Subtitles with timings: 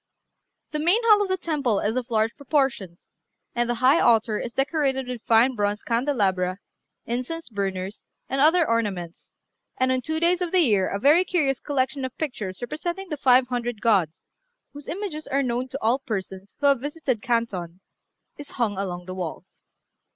[0.71, 3.11] The main hall of the temple is of large proportions,
[3.53, 6.57] and the high altar is decorated with fine bronze candelabra,
[7.05, 9.31] incense burners, and other ornaments,
[9.77, 13.17] and on two days of the year a very curious collection of pictures representing the
[13.17, 14.25] five hundred gods,
[14.73, 17.79] whose images are known to all persons who have visited Canton,
[18.39, 19.65] is hung along the walls.